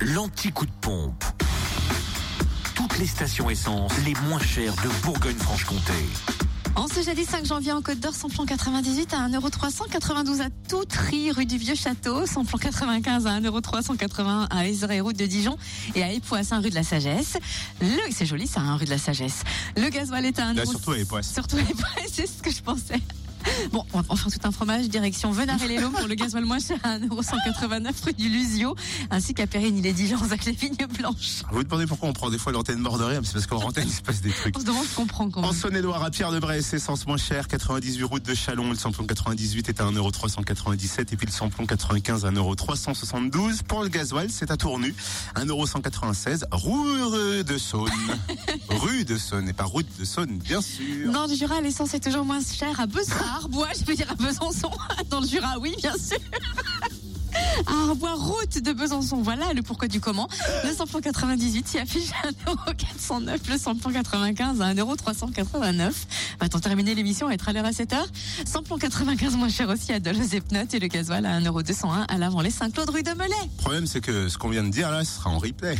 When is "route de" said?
15.00-15.26, 38.04-38.34, 49.64-50.04, 58.14-58.72